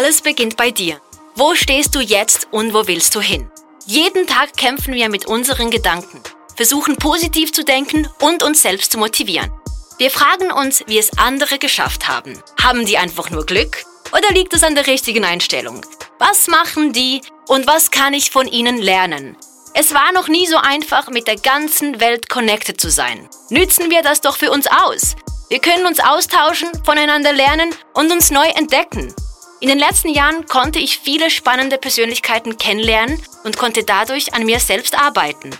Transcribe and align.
Alles 0.00 0.22
beginnt 0.22 0.56
bei 0.56 0.70
dir. 0.70 0.98
Wo 1.34 1.54
stehst 1.54 1.94
du 1.94 2.00
jetzt 2.00 2.48
und 2.52 2.72
wo 2.72 2.86
willst 2.86 3.14
du 3.14 3.20
hin? 3.20 3.50
Jeden 3.84 4.26
Tag 4.26 4.56
kämpfen 4.56 4.94
wir 4.94 5.10
mit 5.10 5.26
unseren 5.26 5.70
Gedanken, 5.70 6.22
versuchen 6.56 6.96
positiv 6.96 7.52
zu 7.52 7.66
denken 7.66 8.08
und 8.18 8.42
uns 8.42 8.62
selbst 8.62 8.92
zu 8.92 8.98
motivieren. 8.98 9.52
Wir 9.98 10.10
fragen 10.10 10.52
uns, 10.52 10.82
wie 10.86 10.96
es 10.96 11.18
andere 11.18 11.58
geschafft 11.58 12.08
haben. 12.08 12.42
Haben 12.62 12.86
die 12.86 12.96
einfach 12.96 13.28
nur 13.28 13.44
Glück? 13.44 13.84
Oder 14.16 14.32
liegt 14.32 14.54
es 14.54 14.62
an 14.62 14.74
der 14.74 14.86
richtigen 14.86 15.26
Einstellung? 15.26 15.82
Was 16.18 16.46
machen 16.46 16.94
die 16.94 17.20
und 17.48 17.66
was 17.66 17.90
kann 17.90 18.14
ich 18.14 18.30
von 18.30 18.48
ihnen 18.48 18.78
lernen? 18.78 19.36
Es 19.74 19.92
war 19.92 20.12
noch 20.12 20.28
nie 20.28 20.46
so 20.46 20.56
einfach, 20.56 21.10
mit 21.10 21.26
der 21.26 21.36
ganzen 21.36 22.00
Welt 22.00 22.30
connected 22.30 22.80
zu 22.80 22.90
sein. 22.90 23.28
Nützen 23.50 23.90
wir 23.90 24.00
das 24.00 24.22
doch 24.22 24.38
für 24.38 24.50
uns 24.50 24.66
aus. 24.66 25.14
Wir 25.50 25.58
können 25.58 25.84
uns 25.84 26.00
austauschen, 26.00 26.70
voneinander 26.86 27.34
lernen 27.34 27.74
und 27.92 28.10
uns 28.10 28.30
neu 28.30 28.46
entdecken. 28.46 29.14
In 29.62 29.68
den 29.68 29.78
letzten 29.78 30.08
Jahren 30.08 30.46
konnte 30.46 30.78
ich 30.78 30.98
viele 30.98 31.30
spannende 31.30 31.76
Persönlichkeiten 31.76 32.56
kennenlernen 32.56 33.22
und 33.44 33.58
konnte 33.58 33.84
dadurch 33.84 34.32
an 34.32 34.46
mir 34.46 34.58
selbst 34.58 34.98
arbeiten. 34.98 35.50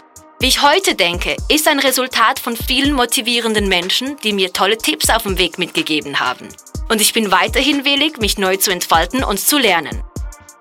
Wie 0.41 0.47
ich 0.47 0.63
heute 0.63 0.95
denke, 0.95 1.37
ist 1.51 1.69
ein 1.69 1.79
Resultat 1.79 2.39
von 2.39 2.57
vielen 2.57 2.95
motivierenden 2.95 3.69
Menschen, 3.69 4.17
die 4.25 4.33
mir 4.33 4.55
tolle 4.55 4.79
Tipps 4.79 5.11
auf 5.11 5.25
dem 5.25 5.37
Weg 5.37 5.59
mitgegeben 5.59 6.19
haben. 6.19 6.49
Und 6.89 7.03
ich 7.03 7.13
bin 7.13 7.31
weiterhin 7.31 7.85
willig, 7.85 8.17
mich 8.19 8.39
neu 8.39 8.57
zu 8.57 8.71
entfalten 8.71 9.23
und 9.23 9.39
zu 9.39 9.59
lernen. 9.59 10.03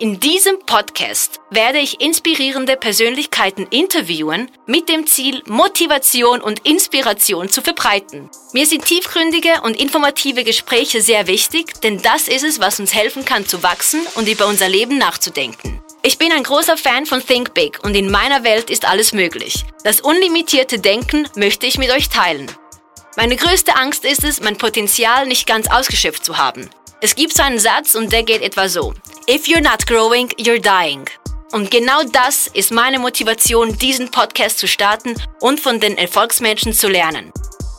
In 0.01 0.17
diesem 0.17 0.59
Podcast 0.65 1.41
werde 1.49 1.79
ich 1.79 1.99
inspirierende 1.99 2.77
Persönlichkeiten 2.77 3.67
interviewen, 3.69 4.49
mit 4.65 4.87
dem 4.87 5.05
Ziel, 5.05 5.43
Motivation 5.45 6.39
und 6.39 6.65
Inspiration 6.65 7.49
zu 7.49 7.61
verbreiten. 7.61 8.29
Mir 8.53 8.65
sind 8.65 8.85
tiefgründige 8.85 9.59
und 9.63 9.77
informative 9.77 10.45
Gespräche 10.45 11.01
sehr 11.01 11.27
wichtig, 11.27 11.81
denn 11.81 12.01
das 12.01 12.29
ist 12.29 12.45
es, 12.45 12.61
was 12.61 12.79
uns 12.79 12.93
helfen 12.93 13.25
kann 13.25 13.45
zu 13.45 13.61
wachsen 13.61 13.99
und 14.15 14.29
über 14.29 14.47
unser 14.47 14.69
Leben 14.69 14.97
nachzudenken. 14.97 15.81
Ich 16.01 16.17
bin 16.17 16.31
ein 16.31 16.43
großer 16.43 16.77
Fan 16.77 17.05
von 17.05 17.21
Think 17.21 17.53
Big 17.53 17.83
und 17.83 17.93
in 17.93 18.09
meiner 18.09 18.45
Welt 18.45 18.69
ist 18.69 18.87
alles 18.87 19.11
möglich. 19.11 19.65
Das 19.83 19.99
unlimitierte 19.99 20.79
Denken 20.79 21.27
möchte 21.35 21.65
ich 21.65 21.77
mit 21.77 21.91
euch 21.91 22.07
teilen. 22.07 22.49
Meine 23.17 23.35
größte 23.35 23.75
Angst 23.75 24.05
ist 24.05 24.23
es, 24.23 24.39
mein 24.39 24.57
Potenzial 24.57 25.27
nicht 25.27 25.45
ganz 25.45 25.69
ausgeschöpft 25.69 26.23
zu 26.23 26.37
haben. 26.37 26.69
Es 27.01 27.15
gibt 27.15 27.33
so 27.33 27.43
einen 27.43 27.59
Satz 27.59 27.95
und 27.95 28.11
der 28.11 28.23
geht 28.23 28.41
etwa 28.41 28.67
so. 28.67 28.93
If 29.29 29.45
you're 29.45 29.61
not 29.61 29.87
growing, 29.87 30.27
you're 30.37 30.59
dying. 30.59 31.05
Und 31.53 31.71
genau 31.71 32.03
das 32.03 32.47
ist 32.47 32.71
meine 32.71 32.99
Motivation, 32.99 33.77
diesen 33.77 34.11
Podcast 34.11 34.59
zu 34.59 34.67
starten 34.67 35.15
und 35.39 35.61
von 35.61 35.79
den 35.79 35.97
Erfolgsmenschen 35.97 36.73
zu 36.73 36.89
lernen. 36.89 37.31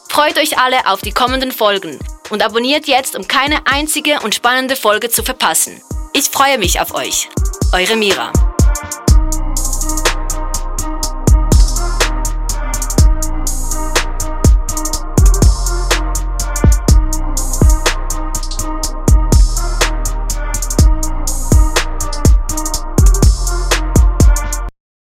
Freut 0.08 0.38
euch 0.38 0.58
alle 0.58 0.86
auf 0.86 1.02
die 1.02 1.12
kommenden 1.12 1.52
Folgen 1.52 1.98
und 2.30 2.42
abonniert 2.42 2.86
jetzt, 2.86 3.14
um 3.14 3.28
keine 3.28 3.66
einzige 3.66 4.20
und 4.20 4.34
spannende 4.34 4.74
Folge 4.74 5.10
zu 5.10 5.22
verpassen. 5.22 5.82
Ich 6.14 6.24
freue 6.24 6.58
mich 6.58 6.80
auf 6.80 6.94
euch. 6.94 7.28
Eure 7.72 7.96
Mira. 7.96 8.32